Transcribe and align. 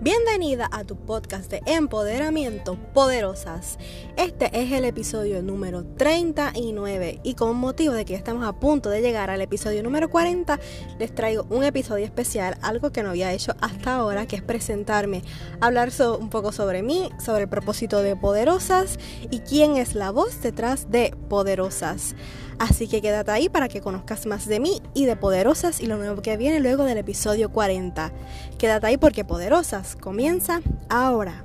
Bienvenida 0.00 0.68
a 0.70 0.84
tu 0.84 0.94
podcast 0.94 1.50
de 1.50 1.60
empoderamiento 1.66 2.76
poderosas. 2.94 3.78
Este 4.16 4.48
es 4.52 4.70
el 4.70 4.84
episodio 4.84 5.42
número 5.42 5.82
39 5.82 7.18
y 7.24 7.34
con 7.34 7.56
motivo 7.56 7.94
de 7.94 8.04
que 8.04 8.14
estamos 8.14 8.46
a 8.46 8.52
punto 8.52 8.90
de 8.90 9.02
llegar 9.02 9.28
al 9.28 9.40
episodio 9.40 9.82
número 9.82 10.08
40, 10.08 10.60
les 11.00 11.12
traigo 11.12 11.46
un 11.50 11.64
episodio 11.64 12.04
especial, 12.04 12.58
algo 12.62 12.92
que 12.92 13.02
no 13.02 13.10
había 13.10 13.32
hecho 13.32 13.56
hasta 13.60 13.96
ahora, 13.96 14.26
que 14.26 14.36
es 14.36 14.42
presentarme, 14.42 15.24
hablar 15.60 15.90
un 16.20 16.30
poco 16.30 16.52
sobre 16.52 16.84
mí, 16.84 17.10
sobre 17.18 17.42
el 17.42 17.48
propósito 17.48 18.00
de 18.00 18.14
poderosas 18.14 19.00
y 19.32 19.40
quién 19.40 19.76
es 19.76 19.96
la 19.96 20.12
voz 20.12 20.40
detrás 20.42 20.92
de 20.92 21.12
poderosas. 21.28 22.14
Así 22.58 22.88
que 22.88 23.00
quédate 23.00 23.30
ahí 23.30 23.48
para 23.48 23.68
que 23.68 23.80
conozcas 23.80 24.26
más 24.26 24.46
de 24.46 24.58
mí 24.58 24.77
y 24.98 25.06
de 25.06 25.14
Poderosas 25.14 25.80
y 25.80 25.86
lo 25.86 25.96
nuevo 25.96 26.22
que 26.22 26.36
viene 26.36 26.58
luego 26.58 26.84
del 26.84 26.98
episodio 26.98 27.50
40. 27.50 28.10
Quédate 28.58 28.86
ahí 28.88 28.96
porque 28.96 29.24
Poderosas 29.24 29.94
comienza 29.94 30.60
ahora. 30.88 31.44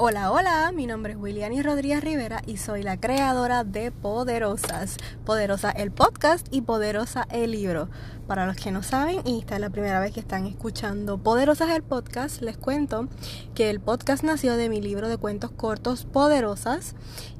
Hola, 0.00 0.30
hola, 0.30 0.70
mi 0.72 0.86
nombre 0.86 1.14
es 1.14 1.18
Williani 1.18 1.60
Rodríguez 1.60 2.04
Rivera 2.04 2.40
y 2.46 2.58
soy 2.58 2.84
la 2.84 3.00
creadora 3.00 3.64
de 3.64 3.90
Poderosas. 3.90 4.96
Poderosa 5.24 5.72
el 5.72 5.90
podcast 5.90 6.46
y 6.52 6.60
Poderosa 6.60 7.26
el 7.32 7.50
libro. 7.50 7.88
Para 8.28 8.46
los 8.46 8.54
que 8.54 8.70
no 8.70 8.84
saben 8.84 9.22
y 9.24 9.40
esta 9.40 9.56
es 9.56 9.60
la 9.60 9.70
primera 9.70 9.98
vez 9.98 10.12
que 10.12 10.20
están 10.20 10.46
escuchando 10.46 11.18
Poderosas 11.18 11.70
el 11.70 11.82
podcast, 11.82 12.42
les 12.42 12.56
cuento 12.56 13.08
que 13.56 13.70
el 13.70 13.80
podcast 13.80 14.22
nació 14.22 14.56
de 14.56 14.68
mi 14.68 14.80
libro 14.80 15.08
de 15.08 15.16
cuentos 15.16 15.50
cortos 15.50 16.04
Poderosas 16.04 16.94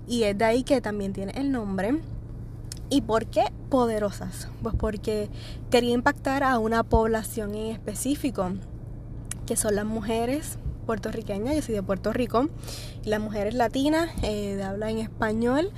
y 0.08 0.24
es 0.24 0.36
de 0.36 0.44
ahí 0.44 0.64
que 0.64 0.80
también 0.80 1.12
tiene 1.12 1.34
el 1.36 1.52
nombre. 1.52 2.02
¿Y 2.90 3.02
por 3.02 3.26
qué 3.26 3.44
poderosas? 3.70 4.48
Pues 4.64 4.74
porque 4.74 5.30
quería 5.70 5.94
impactar 5.94 6.42
a 6.42 6.58
una 6.58 6.82
población 6.82 7.54
en 7.54 7.70
específico, 7.70 8.50
que 9.46 9.54
son 9.54 9.76
las 9.76 9.84
mujeres 9.84 10.58
puertorriqueña, 10.88 11.52
yo 11.52 11.60
soy 11.60 11.74
de 11.74 11.82
Puerto 11.82 12.14
Rico, 12.14 12.48
las 13.04 13.20
mujeres 13.20 13.52
latinas 13.52 14.08
eh, 14.22 14.62
habla 14.62 14.90
en 14.90 14.96
español, 14.96 15.70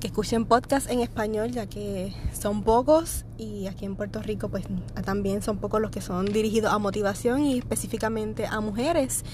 que 0.00 0.06
escuchen 0.06 0.44
podcast 0.44 0.90
en 0.90 1.00
español, 1.00 1.50
ya 1.50 1.66
que 1.66 2.12
son 2.38 2.62
pocos, 2.62 3.24
y 3.38 3.68
aquí 3.68 3.86
en 3.86 3.96
Puerto 3.96 4.20
Rico 4.20 4.50
pues 4.50 4.64
también 5.02 5.40
son 5.40 5.56
pocos 5.56 5.80
los 5.80 5.90
que 5.90 6.02
son 6.02 6.26
dirigidos 6.26 6.74
a 6.74 6.78
motivación 6.78 7.42
y 7.42 7.56
específicamente 7.56 8.44
a 8.46 8.60
mujeres. 8.60 9.24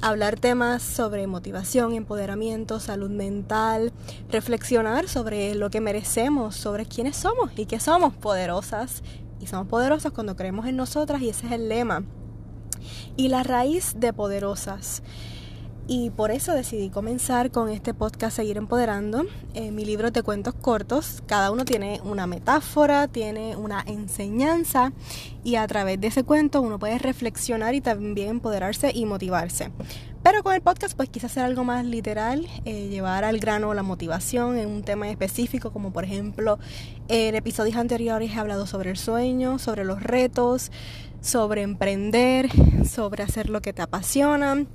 Hablar 0.00 0.40
temas 0.40 0.82
sobre 0.82 1.26
motivación, 1.26 1.92
empoderamiento, 1.92 2.80
salud 2.80 3.10
mental, 3.10 3.92
reflexionar 4.30 5.06
sobre 5.06 5.54
lo 5.54 5.68
que 5.68 5.82
merecemos, 5.82 6.56
sobre 6.56 6.86
quiénes 6.86 7.16
somos 7.16 7.50
y 7.58 7.66
que 7.66 7.78
somos 7.78 8.14
poderosas. 8.14 9.02
Y 9.38 9.48
somos 9.48 9.68
poderosas 9.68 10.12
cuando 10.12 10.34
creemos 10.34 10.66
en 10.66 10.76
nosotras 10.76 11.20
y 11.20 11.28
ese 11.28 11.44
es 11.46 11.52
el 11.52 11.68
lema 11.68 12.04
y 13.16 13.28
la 13.28 13.42
raíz 13.42 13.94
de 13.98 14.12
Poderosas. 14.12 15.02
Y 15.88 16.10
por 16.10 16.32
eso 16.32 16.52
decidí 16.52 16.90
comenzar 16.90 17.52
con 17.52 17.68
este 17.68 17.94
podcast 17.94 18.36
Seguir 18.36 18.56
Empoderando. 18.56 19.24
Eh, 19.54 19.70
mi 19.70 19.84
libro 19.84 20.10
de 20.10 20.24
cuentos 20.24 20.54
cortos, 20.54 21.22
cada 21.26 21.52
uno 21.52 21.64
tiene 21.64 22.00
una 22.02 22.26
metáfora, 22.26 23.06
tiene 23.06 23.54
una 23.54 23.84
enseñanza 23.86 24.92
y 25.44 25.54
a 25.54 25.66
través 25.68 26.00
de 26.00 26.08
ese 26.08 26.24
cuento 26.24 26.60
uno 26.60 26.80
puede 26.80 26.98
reflexionar 26.98 27.76
y 27.76 27.80
también 27.80 28.30
empoderarse 28.30 28.90
y 28.92 29.06
motivarse. 29.06 29.70
Pero 30.26 30.42
con 30.42 30.54
el 30.54 30.60
podcast 30.60 30.96
pues 30.96 31.08
quise 31.08 31.26
hacer 31.26 31.44
algo 31.44 31.62
más 31.62 31.84
literal, 31.86 32.48
eh, 32.64 32.88
llevar 32.88 33.22
al 33.22 33.38
grano 33.38 33.72
la 33.74 33.84
motivación 33.84 34.58
en 34.58 34.68
un 34.68 34.82
tema 34.82 35.08
específico, 35.08 35.70
como 35.70 35.92
por 35.92 36.02
ejemplo 36.02 36.58
en 37.06 37.36
episodios 37.36 37.76
anteriores 37.76 38.32
he 38.32 38.34
hablado 38.36 38.66
sobre 38.66 38.90
el 38.90 38.96
sueño, 38.96 39.60
sobre 39.60 39.84
los 39.84 40.02
retos, 40.02 40.72
sobre 41.20 41.62
emprender, 41.62 42.48
sobre 42.84 43.22
hacer 43.22 43.48
lo 43.50 43.62
que 43.62 43.72
te 43.72 43.82
apasiona. 43.82 44.66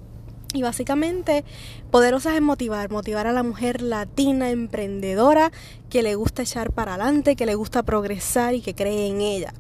Y 0.54 0.62
básicamente, 0.62 1.44
poderosas 1.92 2.36
es 2.36 2.42
motivar, 2.42 2.90
motivar 2.90 3.28
a 3.28 3.34
la 3.34 3.44
mujer 3.44 3.82
latina 3.82 4.52
emprendedora 4.52 5.52
que 5.90 6.02
le 6.02 6.16
gusta 6.16 6.44
echar 6.44 6.72
para 6.72 6.94
adelante, 6.94 7.36
que 7.36 7.46
le 7.46 7.56
gusta 7.56 7.84
progresar 7.84 8.54
y 8.54 8.62
que 8.62 8.74
cree 8.74 9.10
en 9.10 9.20
ella. 9.20 9.54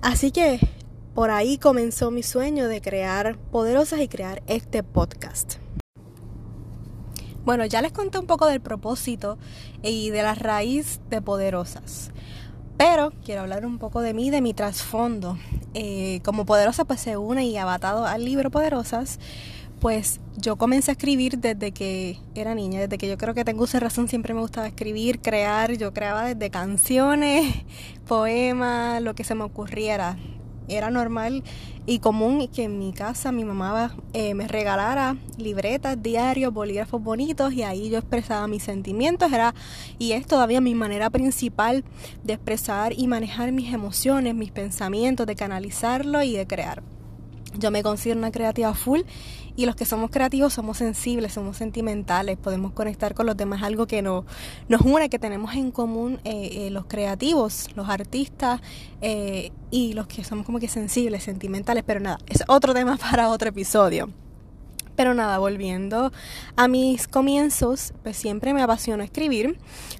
Así 0.00 0.30
que 0.30 0.60
por 1.14 1.30
ahí 1.30 1.58
comenzó 1.58 2.10
mi 2.10 2.22
sueño 2.22 2.68
de 2.68 2.80
crear 2.80 3.36
poderosas 3.36 4.00
y 4.00 4.08
crear 4.08 4.42
este 4.46 4.82
podcast. 4.82 5.56
Bueno, 7.44 7.66
ya 7.66 7.82
les 7.82 7.92
conté 7.92 8.18
un 8.18 8.26
poco 8.26 8.46
del 8.46 8.60
propósito 8.60 9.36
y 9.82 10.10
de 10.10 10.22
la 10.22 10.34
raíz 10.34 11.00
de 11.10 11.20
poderosas. 11.20 12.12
Pero 12.78 13.12
quiero 13.24 13.42
hablar 13.42 13.66
un 13.66 13.78
poco 13.78 14.00
de 14.00 14.14
mí, 14.14 14.30
de 14.30 14.40
mi 14.40 14.54
trasfondo. 14.54 15.36
Eh, 15.74 16.20
como 16.24 16.46
Poderosa 16.46 16.84
pues 16.84 17.00
se 17.00 17.16
une 17.16 17.44
y 17.44 17.56
abatado 17.56 18.06
al 18.06 18.24
libro 18.24 18.50
Poderosas, 18.50 19.18
pues 19.80 20.20
yo 20.36 20.56
comencé 20.56 20.92
a 20.92 20.94
escribir 20.94 21.38
desde 21.38 21.72
que 21.72 22.18
era 22.34 22.54
niña, 22.54 22.80
desde 22.80 22.96
que 22.96 23.08
yo 23.08 23.18
creo 23.18 23.34
que 23.34 23.44
tengo 23.44 23.64
esa 23.64 23.80
razón, 23.80 24.08
siempre 24.08 24.32
me 24.32 24.40
gustaba 24.40 24.68
escribir, 24.68 25.20
crear, 25.20 25.76
yo 25.76 25.92
creaba 25.92 26.24
desde 26.24 26.50
canciones, 26.50 27.54
poemas, 28.06 29.02
lo 29.02 29.14
que 29.14 29.24
se 29.24 29.34
me 29.34 29.42
ocurriera 29.42 30.16
era 30.72 30.90
normal 30.90 31.42
y 31.86 31.98
común 31.98 32.48
que 32.48 32.64
en 32.64 32.78
mi 32.78 32.92
casa 32.92 33.32
mi 33.32 33.44
mamá 33.44 33.94
eh, 34.12 34.34
me 34.34 34.46
regalara 34.46 35.16
libretas, 35.36 36.00
diarios, 36.02 36.52
bolígrafos 36.52 37.02
bonitos 37.02 37.52
y 37.52 37.62
ahí 37.62 37.90
yo 37.90 37.98
expresaba 37.98 38.46
mis 38.46 38.62
sentimientos. 38.62 39.32
Era, 39.32 39.54
y 39.98 40.12
es 40.12 40.26
todavía 40.26 40.60
mi 40.60 40.74
manera 40.74 41.10
principal 41.10 41.84
de 42.22 42.34
expresar 42.34 42.92
y 42.96 43.06
manejar 43.06 43.52
mis 43.52 43.72
emociones, 43.72 44.34
mis 44.34 44.52
pensamientos, 44.52 45.26
de 45.26 45.34
canalizarlo 45.34 46.22
y 46.22 46.36
de 46.36 46.46
crear. 46.46 46.82
Yo 47.58 47.70
me 47.70 47.82
considero 47.82 48.18
una 48.18 48.30
creativa 48.30 48.72
full 48.74 49.02
y 49.56 49.66
los 49.66 49.76
que 49.76 49.84
somos 49.84 50.10
creativos 50.10 50.54
somos 50.54 50.78
sensibles, 50.78 51.34
somos 51.34 51.56
sentimentales, 51.56 52.38
podemos 52.38 52.72
conectar 52.72 53.14
con 53.14 53.26
los 53.26 53.36
demás, 53.36 53.62
algo 53.62 53.86
que 53.86 54.00
no, 54.00 54.24
nos 54.68 54.80
une, 54.82 55.10
que 55.10 55.18
tenemos 55.18 55.54
en 55.54 55.70
común 55.70 56.20
eh, 56.24 56.66
eh, 56.66 56.70
los 56.70 56.86
creativos, 56.86 57.68
los 57.74 57.88
artistas 57.88 58.60
eh, 59.02 59.52
y 59.70 59.92
los 59.92 60.06
que 60.06 60.24
somos 60.24 60.46
como 60.46 60.58
que 60.58 60.68
sensibles, 60.68 61.24
sentimentales, 61.24 61.84
pero 61.86 62.00
nada, 62.00 62.18
es 62.28 62.42
otro 62.48 62.72
tema 62.72 62.96
para 63.10 63.28
otro 63.28 63.50
episodio. 63.50 64.10
Pero 64.94 65.14
nada, 65.14 65.38
volviendo 65.38 66.12
a 66.54 66.68
mis 66.68 67.08
comienzos, 67.08 67.94
pues 68.02 68.14
siempre 68.16 68.52
me 68.52 68.62
apasionó 68.62 69.02
escribir, 69.02 69.58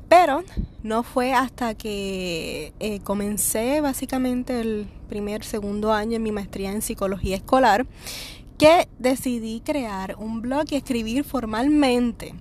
pero 0.09 0.45
no 0.83 1.03
fue 1.03 1.33
hasta 1.33 1.75
que 1.75 3.01
comencé 3.03 3.81
básicamente 3.81 4.61
el 4.61 4.89
primer, 5.13 5.45
segundo 5.45 5.93
año 5.93 6.17
en 6.17 6.23
mi 6.23 6.33
maestría 6.33 6.73
en 6.73 6.81
psicología 6.81 7.37
escolar 7.37 7.87
que 8.57 8.89
decidí 8.99 9.61
crear 9.61 10.17
un 10.19 10.41
blog 10.41 10.65
y 10.71 10.77
escribir 10.77 11.23
formalmente. 11.23 12.35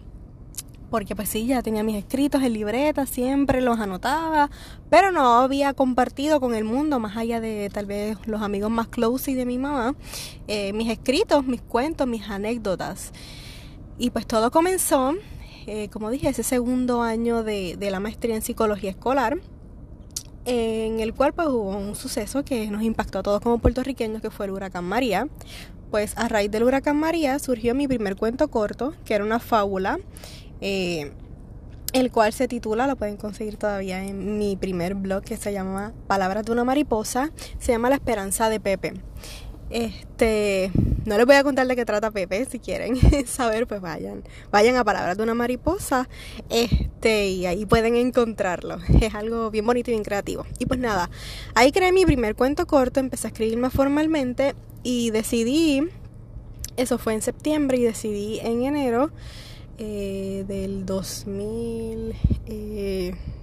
Porque 0.89 1.13
pues 1.13 1.27
sí, 1.27 1.47
ya 1.47 1.61
tenía 1.61 1.83
mis 1.83 1.97
escritos 1.97 2.41
en 2.43 2.53
libreta, 2.53 3.05
siempre 3.05 3.59
los 3.59 3.77
anotaba, 3.77 4.49
pero 4.89 5.11
no 5.11 5.39
había 5.39 5.73
compartido 5.73 6.39
con 6.39 6.55
el 6.55 6.63
mundo, 6.63 6.97
más 7.01 7.17
allá 7.17 7.41
de 7.41 7.69
tal 7.73 7.87
vez 7.87 8.17
los 8.25 8.41
amigos 8.41 8.71
más 8.71 8.87
close 8.87 9.31
y 9.31 9.33
de 9.33 9.45
mi 9.45 9.57
mamá, 9.57 9.93
eh, 10.47 10.71
mis 10.71 10.89
escritos, 10.89 11.45
mis 11.45 11.61
cuentos, 11.61 12.07
mis 12.07 12.29
anécdotas. 12.29 13.11
Y 13.97 14.11
pues 14.11 14.25
todo 14.25 14.49
comenzó, 14.49 15.13
eh, 15.67 15.89
como 15.89 16.09
dije, 16.09 16.29
ese 16.29 16.43
segundo 16.43 17.01
año 17.01 17.43
de, 17.43 17.75
de 17.75 17.91
la 17.91 17.99
maestría 17.99 18.35
en 18.35 18.41
psicología 18.41 18.91
escolar 18.91 19.41
en 20.45 20.99
el 20.99 21.13
cual 21.13 21.33
pues, 21.33 21.47
hubo 21.47 21.77
un 21.77 21.95
suceso 21.95 22.43
que 22.43 22.69
nos 22.71 22.81
impactó 22.81 23.19
a 23.19 23.23
todos 23.23 23.41
como 23.41 23.59
puertorriqueños, 23.59 24.21
que 24.21 24.31
fue 24.31 24.45
el 24.45 24.51
huracán 24.51 24.85
María 24.85 25.27
pues 25.91 26.17
a 26.17 26.29
raíz 26.29 26.49
del 26.49 26.63
huracán 26.63 26.97
María 26.97 27.37
surgió 27.37 27.75
mi 27.75 27.87
primer 27.87 28.15
cuento 28.15 28.47
corto, 28.47 28.93
que 29.05 29.13
era 29.13 29.25
una 29.25 29.39
fábula, 29.39 29.99
eh, 30.61 31.11
el 31.91 32.11
cual 32.11 32.31
se 32.31 32.47
titula, 32.47 32.87
lo 32.87 32.95
pueden 32.95 33.17
conseguir 33.17 33.57
todavía 33.57 34.03
en 34.03 34.37
mi 34.39 34.55
primer 34.55 34.95
blog 34.95 35.23
que 35.23 35.35
se 35.35 35.51
llama 35.51 35.91
Palabras 36.07 36.45
de 36.45 36.53
una 36.53 36.63
mariposa, 36.63 37.31
se 37.59 37.73
llama 37.73 37.89
La 37.89 37.95
esperanza 37.95 38.49
de 38.49 38.61
Pepe. 38.61 38.93
Este, 39.71 40.69
no 41.05 41.17
les 41.17 41.25
voy 41.25 41.35
a 41.35 41.43
contar 41.43 41.65
de 41.65 41.75
qué 41.75 41.85
trata 41.85 42.11
Pepe, 42.11 42.45
si 42.45 42.59
quieren 42.59 42.95
saber, 43.25 43.67
pues 43.67 43.81
vayan, 43.81 44.23
vayan 44.51 44.75
a 44.75 44.83
Palabras 44.83 45.17
de 45.17 45.23
una 45.23 45.33
mariposa, 45.33 46.09
este, 46.49 47.29
y 47.29 47.45
ahí 47.45 47.65
pueden 47.65 47.95
encontrarlo. 47.95 48.77
Es 49.01 49.15
algo 49.15 49.49
bien 49.49 49.65
bonito 49.65 49.89
y 49.89 49.93
bien 49.93 50.03
creativo. 50.03 50.45
Y 50.59 50.65
pues 50.65 50.79
nada, 50.79 51.09
ahí 51.55 51.71
creé 51.71 51.91
mi 51.91 52.05
primer 52.05 52.35
cuento 52.35 52.67
corto, 52.67 52.99
empecé 52.99 53.27
a 53.27 53.29
escribir 53.29 53.57
más 53.57 53.73
formalmente 53.73 54.55
y 54.83 55.11
decidí, 55.11 55.83
eso 56.75 56.97
fue 56.97 57.13
en 57.13 57.21
septiembre 57.21 57.77
y 57.77 57.83
decidí 57.83 58.39
en 58.39 58.63
enero 58.63 59.11
eh, 59.77 60.43
del 60.47 60.85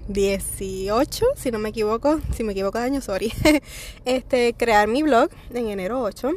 2018, 0.09 1.25
si 1.37 1.51
no 1.51 1.59
me 1.59 1.69
equivoco, 1.69 2.21
si 2.35 2.43
me 2.43 2.53
equivoco 2.53 2.79
de 2.79 2.85
año, 2.85 3.01
sorry, 3.01 3.33
este, 4.05 4.55
crear 4.55 4.89
mi 4.89 5.03
blog 5.03 5.31
en 5.53 5.69
enero 5.69 6.03
8 6.03 6.33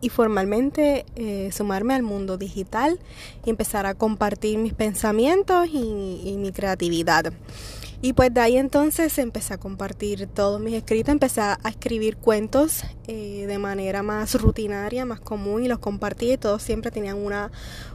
y 0.00 0.08
formalmente 0.08 1.06
eh, 1.16 1.50
sumarme 1.52 1.94
al 1.94 2.02
mundo 2.02 2.36
digital 2.36 2.98
y 3.44 3.50
empezar 3.50 3.86
a 3.86 3.94
compartir 3.94 4.58
mis 4.58 4.74
pensamientos 4.74 5.68
y, 5.72 6.20
y 6.24 6.36
mi 6.38 6.52
creatividad. 6.52 7.32
Y 8.04 8.14
pues 8.14 8.34
de 8.34 8.40
ahí 8.40 8.56
entonces 8.56 9.16
empecé 9.18 9.54
a 9.54 9.58
compartir 9.58 10.26
todos 10.26 10.60
mis 10.60 10.74
escritos, 10.74 11.12
empecé 11.12 11.40
a 11.40 11.56
escribir 11.64 12.16
cuentos 12.16 12.82
eh, 13.06 13.46
de 13.46 13.58
manera 13.58 14.02
más 14.02 14.34
rutinaria, 14.34 15.04
más 15.04 15.20
común 15.20 15.62
y 15.62 15.68
los 15.68 15.78
compartí 15.78 16.32
y 16.32 16.36
todos 16.36 16.64
siempre 16.64 16.90
tenían 16.90 17.16
una, 17.16 17.52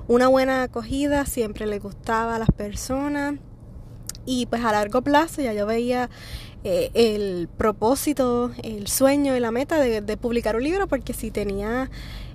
una 0.08 0.30
buena 0.30 0.64
acogida, 0.64 1.26
siempre 1.26 1.68
les 1.68 1.84
gustaba 1.84 2.38
a 2.38 2.40
las 2.40 2.52
personas. 2.52 3.36
Y 4.28 4.46
pues 4.46 4.64
a 4.64 4.74
largo 4.74 5.02
plazo 5.02 5.42
ya 5.42 5.54
yo 5.54 5.66
veía 5.66 6.10
eh, 6.64 6.92
el 6.94 7.48
propósito, 7.48 8.52
el 8.62 8.88
sueño 8.88 9.36
y 9.36 9.40
la 9.40 9.52
meta 9.52 9.80
de, 9.80 10.18
publicar 10.18 10.58
un 10.58 10.64
libro 10.64 10.86
porque 10.88 11.14
si 11.14 11.32
tenía 11.32 11.90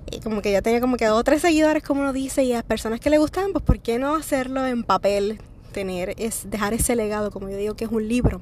eh, 0.07 0.19
como 0.23 0.41
que 0.41 0.51
ya 0.51 0.63
tenía 0.63 0.81
como 0.81 0.97
que 0.97 1.05
dos 1.05 1.19
o 1.19 1.23
tres 1.23 1.43
seguidores 1.43 1.83
como 1.83 2.01
uno 2.01 2.13
dice 2.13 2.43
y 2.43 2.53
a 2.53 2.63
personas 2.63 2.99
que 2.99 3.11
le 3.11 3.19
gustaban 3.19 3.51
pues 3.51 3.63
por 3.63 3.79
qué 3.79 3.99
no 3.99 4.15
hacerlo 4.15 4.65
en 4.65 4.83
papel 4.83 5.39
tener 5.71 6.15
es 6.17 6.49
dejar 6.49 6.73
ese 6.73 6.95
legado, 6.95 7.29
como 7.29 7.47
yo 7.47 7.57
digo 7.57 7.75
que 7.75 7.85
es 7.85 7.91
un 7.91 8.07
libro. 8.07 8.41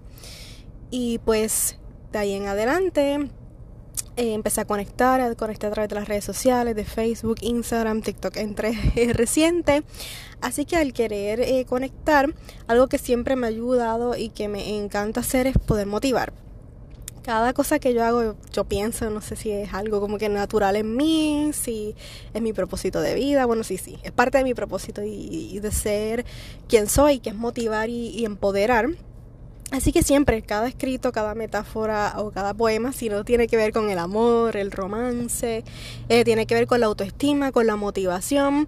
Y 0.89 1.19
pues 1.19 1.77
de 2.13 2.19
ahí 2.19 2.33
en 2.33 2.47
adelante 2.47 3.29
eh, 4.17 4.33
empecé 4.33 4.61
a 4.61 4.65
conectar, 4.65 5.21
a 5.21 5.35
conectar 5.35 5.71
a 5.71 5.73
través 5.73 5.89
de 5.89 5.95
las 5.95 6.07
redes 6.07 6.25
sociales, 6.25 6.75
de 6.75 6.85
Facebook, 6.85 7.37
Instagram, 7.41 8.01
TikTok, 8.01 8.37
entre 8.37 8.73
reciente. 9.13 9.83
Así 10.41 10.65
que 10.65 10.75
al 10.77 10.93
querer 10.93 11.39
eh, 11.39 11.65
conectar, 11.65 12.33
algo 12.67 12.87
que 12.87 12.97
siempre 12.97 13.35
me 13.35 13.47
ha 13.47 13.49
ayudado 13.49 14.15
y 14.15 14.29
que 14.29 14.47
me 14.47 14.77
encanta 14.77 15.21
hacer 15.21 15.47
es 15.47 15.57
poder 15.57 15.87
motivar 15.87 16.33
cada 17.21 17.53
cosa 17.53 17.79
que 17.79 17.93
yo 17.93 18.03
hago, 18.03 18.35
yo 18.51 18.63
pienso, 18.65 19.09
no 19.09 19.21
sé 19.21 19.35
si 19.35 19.51
es 19.51 19.73
algo 19.73 20.01
como 20.01 20.17
que 20.17 20.29
natural 20.29 20.75
en 20.75 20.95
mí, 20.95 21.51
si 21.53 21.95
es 22.33 22.41
mi 22.41 22.53
propósito 22.53 23.01
de 23.01 23.15
vida, 23.15 23.45
bueno, 23.45 23.63
sí, 23.63 23.77
sí, 23.77 23.97
es 24.03 24.11
parte 24.11 24.39
de 24.39 24.43
mi 24.43 24.53
propósito 24.53 25.01
y, 25.03 25.59
de 25.59 25.71
ser 25.71 26.25
quien 26.67 26.87
soy, 26.87 27.19
que 27.19 27.29
es 27.29 27.35
motivar 27.35 27.89
y, 27.89 28.25
empoderar. 28.25 28.89
Así 29.71 29.93
que 29.93 30.03
siempre, 30.03 30.41
cada 30.41 30.67
escrito, 30.67 31.13
cada 31.13 31.33
metáfora 31.33 32.15
o 32.17 32.31
cada 32.31 32.53
poema, 32.53 32.91
si 32.91 33.07
no 33.07 33.23
tiene 33.23 33.47
que 33.47 33.55
ver 33.55 33.71
con 33.71 33.89
el 33.89 33.99
amor, 33.99 34.57
el 34.57 34.69
romance, 34.69 35.63
eh, 36.09 36.23
tiene 36.25 36.45
que 36.45 36.55
ver 36.55 36.67
con 36.67 36.81
la 36.81 36.87
autoestima, 36.87 37.53
con 37.53 37.67
la 37.67 37.77
motivación. 37.77 38.67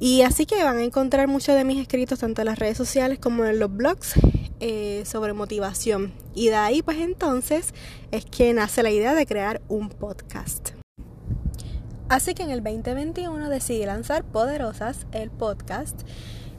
Y 0.00 0.22
así 0.22 0.44
que 0.44 0.62
van 0.62 0.78
a 0.78 0.84
encontrar 0.84 1.28
muchos 1.28 1.54
de 1.54 1.64
mis 1.64 1.80
escritos 1.80 2.18
tanto 2.18 2.42
en 2.42 2.46
las 2.46 2.58
redes 2.58 2.76
sociales 2.76 3.18
como 3.20 3.44
en 3.44 3.60
los 3.60 3.72
blogs 3.72 4.14
eh, 4.60 5.04
sobre 5.06 5.32
motivación. 5.34 6.12
Y 6.34 6.48
de 6.48 6.56
ahí 6.56 6.82
pues 6.82 6.98
entonces 6.98 7.72
es 8.10 8.24
que 8.24 8.52
nace 8.54 8.82
la 8.82 8.90
idea 8.90 9.14
de 9.14 9.24
crear 9.24 9.60
un 9.68 9.88
podcast. 9.88 10.70
Así 12.08 12.34
que 12.34 12.42
en 12.42 12.50
el 12.50 12.64
2021 12.64 13.50
decidí 13.50 13.84
lanzar 13.84 14.24
Poderosas, 14.24 15.06
el 15.12 15.30
podcast, 15.30 16.00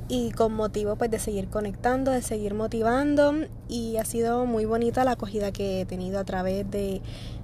y 0.10 0.32
con 0.32 0.54
motivo 0.54 0.96
pues 0.96 1.12
de 1.12 1.20
seguir 1.20 1.48
conectando, 1.48 2.12
de 2.12 2.24
seguir 2.24 2.56
motivando. 2.56 3.46
Y 3.70 3.98
ha 3.98 4.06
sido 4.06 4.46
muy 4.48 4.66
bonita 4.66 5.06
la 5.06 5.12
acogida 5.12 5.52
que 5.54 5.82
he 5.82 5.86
tenido 5.86 6.20
a 6.20 6.26
través 6.26 6.70
de, 6.70 7.02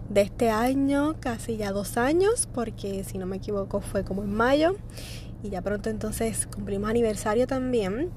de 0.09 0.21
este 0.21 0.50
año, 0.50 1.15
casi 1.19 1.57
ya 1.57 1.71
dos 1.71 1.95
años, 1.97 2.50
porque 2.53 3.03
si 3.03 3.19
no 3.19 3.27
me 3.27 3.38
equivoco 3.38 3.81
fue 3.81 4.03
como 4.03 4.23
en 4.23 4.33
mayo. 4.33 4.75
Y 5.44 5.51
ya 5.51 5.62
pronto 5.62 5.91
entonces 5.91 6.47
cumplimos 6.47 6.89
aniversario 6.89 7.45
también. 7.45 8.09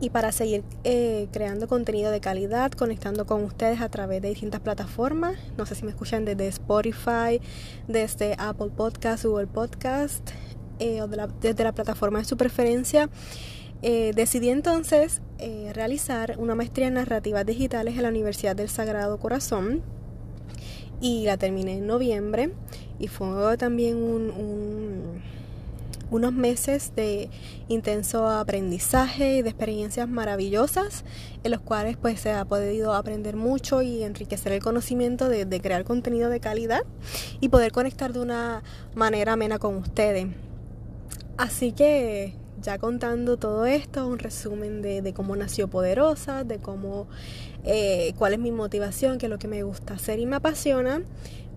Y 0.00 0.10
para 0.10 0.32
seguir 0.32 0.64
eh, 0.82 1.28
creando 1.32 1.68
contenido 1.68 2.10
de 2.10 2.20
calidad, 2.20 2.72
conectando 2.72 3.24
con 3.24 3.44
ustedes 3.44 3.80
a 3.80 3.88
través 3.88 4.20
de 4.20 4.30
distintas 4.30 4.60
plataformas. 4.60 5.36
No 5.56 5.64
sé 5.64 5.76
si 5.76 5.84
me 5.84 5.90
escuchan 5.90 6.24
desde 6.24 6.48
Spotify, 6.48 7.40
desde 7.86 8.34
Apple 8.36 8.70
Podcast, 8.76 9.24
Google 9.24 9.46
Podcast 9.46 10.32
eh, 10.78 11.02
o 11.02 11.08
desde 11.08 11.64
la 11.64 11.72
plataforma 11.72 12.18
de 12.18 12.24
su 12.24 12.36
preferencia. 12.36 13.08
Eh, 13.82 14.12
decidí 14.14 14.48
entonces 14.48 15.20
realizar 15.74 16.36
una 16.38 16.54
maestría 16.54 16.86
en 16.86 16.94
narrativas 16.94 17.44
digitales 17.44 17.96
en 17.96 18.02
la 18.02 18.08
Universidad 18.08 18.56
del 18.56 18.70
Sagrado 18.70 19.18
Corazón 19.18 19.82
y 21.02 21.26
la 21.26 21.36
terminé 21.36 21.74
en 21.74 21.86
noviembre 21.86 22.52
y 22.98 23.08
fue 23.08 23.58
también 23.58 23.96
un 23.96 25.20
unos 26.14 26.32
meses 26.32 26.92
de 26.94 27.28
intenso 27.68 28.28
aprendizaje 28.28 29.36
y 29.36 29.42
de 29.42 29.50
experiencias 29.50 30.08
maravillosas 30.08 31.04
en 31.42 31.50
los 31.50 31.60
cuales 31.60 31.96
pues 31.96 32.20
se 32.20 32.32
ha 32.32 32.44
podido 32.44 32.94
aprender 32.94 33.36
mucho 33.36 33.82
y 33.82 34.04
enriquecer 34.04 34.52
el 34.52 34.62
conocimiento 34.62 35.28
de, 35.28 35.60
crear 35.60 35.84
contenido 35.84 36.30
de 36.30 36.40
calidad 36.40 36.82
y 37.40 37.48
poder 37.48 37.72
conectar 37.72 38.12
de 38.12 38.20
una 38.20 38.62
manera 38.94 39.32
amena 39.32 39.58
con 39.58 39.76
ustedes. 39.76 40.28
Así 41.36 41.72
que 41.72 42.34
ya 42.60 42.78
contando 42.78 43.36
todo 43.36 43.66
esto, 43.66 44.06
un 44.06 44.18
resumen 44.18 44.82
de, 44.82 45.12
cómo 45.14 45.36
nació 45.36 45.68
Poderosa, 45.68 46.44
de 46.44 46.58
cómo, 46.58 47.08
eh, 47.64 48.14
cuál 48.16 48.34
es 48.34 48.38
mi 48.38 48.52
motivación, 48.52 49.18
qué 49.18 49.26
es 49.26 49.30
lo 49.30 49.38
que 49.38 49.48
me 49.48 49.62
gusta 49.62 49.94
hacer 49.94 50.18
y 50.20 50.26
me 50.26 50.36
apasiona, 50.36 51.02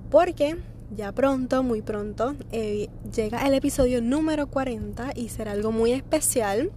porque 0.09 0.57
ya 0.95 1.11
pronto, 1.11 1.63
muy 1.63 1.81
pronto, 1.81 2.35
eh, 2.51 2.89
llega 3.13 3.45
el 3.45 3.53
episodio 3.53 4.01
número 4.01 4.47
40 4.47 5.11
y 5.15 5.29
será 5.29 5.51
algo 5.51 5.71
muy 5.71 5.91
especial. 5.91 6.71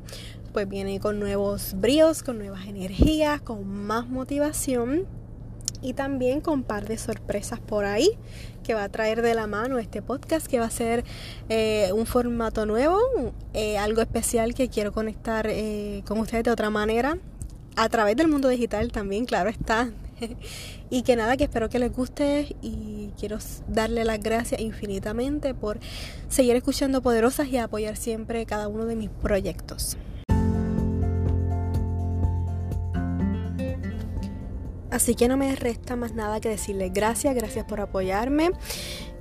Pues 0.52 0.68
viene 0.68 0.98
con 0.98 1.20
nuevos 1.20 1.74
bríos, 1.76 2.24
con 2.24 2.38
nuevas 2.38 2.66
energías, 2.66 3.40
con 3.40 3.68
más 3.68 4.08
motivación 4.08 5.06
y 5.82 5.94
también 5.94 6.40
con 6.40 6.62
par 6.62 6.86
de 6.86 6.98
sorpresas 6.98 7.60
por 7.60 7.84
ahí 7.84 8.10
que 8.64 8.74
va 8.74 8.84
a 8.84 8.88
traer 8.88 9.22
de 9.22 9.34
la 9.34 9.46
mano 9.46 9.78
este 9.78 10.02
podcast 10.02 10.46
que 10.46 10.58
va 10.58 10.66
a 10.66 10.70
ser 10.70 11.04
eh, 11.48 11.90
un 11.94 12.06
formato 12.06 12.66
nuevo, 12.66 12.98
eh, 13.54 13.78
algo 13.78 14.00
especial 14.02 14.54
que 14.54 14.68
quiero 14.68 14.92
conectar 14.92 15.48
con 16.04 16.18
ustedes 16.18 16.44
de 16.44 16.50
otra 16.50 16.70
manera 16.70 17.18
a 17.76 17.88
través 17.88 18.16
del 18.16 18.28
mundo 18.28 18.48
digital 18.48 18.92
también, 18.92 19.24
claro 19.24 19.48
está. 19.48 19.90
y 20.90 21.02
que 21.02 21.16
nada, 21.16 21.36
que 21.36 21.44
espero 21.44 21.68
que 21.68 21.78
les 21.78 21.92
guste 21.92 22.54
y 22.60 23.10
quiero 23.18 23.38
darle 23.68 24.04
las 24.04 24.20
gracias 24.20 24.60
infinitamente 24.60 25.54
por 25.54 25.78
seguir 26.28 26.56
escuchando 26.56 27.02
Poderosas 27.02 27.48
y 27.48 27.56
apoyar 27.56 27.96
siempre 27.96 28.44
cada 28.46 28.68
uno 28.68 28.86
de 28.86 28.96
mis 28.96 29.10
proyectos. 29.10 29.96
Así 34.90 35.14
que 35.14 35.28
no 35.28 35.36
me 35.36 35.54
resta 35.54 35.96
más 35.96 36.14
nada 36.14 36.40
que 36.40 36.48
decirles 36.48 36.92
gracias, 36.92 37.34
gracias 37.34 37.64
por 37.64 37.80
apoyarme. 37.80 38.50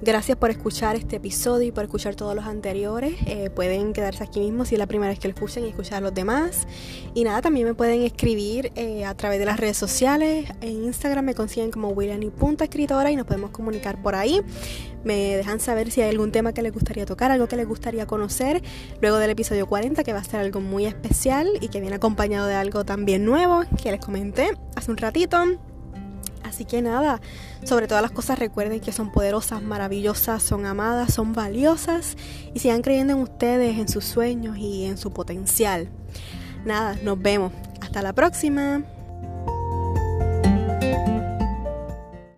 Gracias 0.01 0.37
por 0.37 0.49
escuchar 0.49 0.95
este 0.95 1.17
episodio 1.17 1.67
y 1.67 1.71
por 1.73 1.83
escuchar 1.83 2.15
todos 2.15 2.33
los 2.33 2.45
anteriores. 2.45 3.15
Eh, 3.25 3.49
pueden 3.49 3.91
quedarse 3.91 4.23
aquí 4.23 4.39
mismo 4.39 4.63
si 4.63 4.75
es 4.75 4.79
la 4.79 4.87
primera 4.87 5.09
vez 5.09 5.19
que 5.19 5.27
lo 5.27 5.33
escuchan 5.33 5.65
y 5.65 5.67
escuchar 5.67 6.01
los 6.01 6.13
demás. 6.13 6.65
Y 7.13 7.25
nada, 7.25 7.41
también 7.41 7.67
me 7.67 7.73
pueden 7.73 8.03
escribir 8.03 8.71
eh, 8.75 9.03
a 9.03 9.13
través 9.15 9.39
de 9.39 9.45
las 9.45 9.59
redes 9.59 9.75
sociales. 9.75 10.49
En 10.61 10.85
Instagram 10.85 11.25
me 11.25 11.35
consiguen 11.35 11.69
como 11.69 11.89
William 11.89 12.23
y 12.23 12.31
Escritora 12.61 13.11
y 13.11 13.18
nos 13.18 13.25
podemos 13.25 13.51
comunicar 13.51 14.01
por 14.01 14.15
ahí. 14.15 14.41
Me 15.03 15.35
dejan 15.35 15.59
saber 15.59 15.91
si 15.91 16.01
hay 16.01 16.09
algún 16.09 16.31
tema 16.31 16.53
que 16.53 16.61
les 16.61 16.71
gustaría 16.71 17.06
tocar, 17.06 17.31
algo 17.31 17.49
que 17.49 17.57
les 17.57 17.68
gustaría 17.68 18.06
conocer. 18.06 18.63
Luego 19.01 19.18
del 19.18 19.31
episodio 19.31 19.68
40, 19.68 20.06
que 20.06 20.13
va 20.13 20.19
a 20.19 20.23
ser 20.23 20.39
algo 20.39 20.61
muy 20.61 20.85
especial 20.85 21.49
y 21.59 21.68
que 21.68 21.81
viene 21.81 21.97
acompañado 21.97 22.47
de 22.47 22.56
algo 22.56 22.85
también 22.85 23.25
nuevo 23.25 23.63
que 23.83 23.91
les 23.91 23.99
comenté 23.99 24.51
hace 24.77 24.91
un 24.91 24.97
ratito. 24.97 25.69
Así 26.59 26.66
que 26.66 26.81
nada, 26.81 27.21
sobre 27.63 27.87
todas 27.87 28.01
las 28.01 28.11
cosas 28.11 28.37
recuerden 28.37 28.81
que 28.81 28.92
son 28.92 29.13
poderosas, 29.13 29.61
maravillosas, 29.61 30.44
son 30.44 30.66
amadas, 30.66 31.13
son 31.13 31.31
valiosas 31.31 32.18
y 32.54 32.59
sigan 32.59 32.81
creyendo 32.81 33.13
en 33.13 33.19
ustedes, 33.19 33.78
en 33.78 33.87
sus 33.87 34.04
sueños 34.04 34.57
y 34.57 34.83
en 34.83 34.97
su 34.97 35.11
potencial. 35.11 35.87
Nada, 36.66 36.97
nos 37.01 37.18
vemos. 37.18 37.54
Hasta 37.80 38.01
la 38.01 38.11
próxima. 38.11 38.83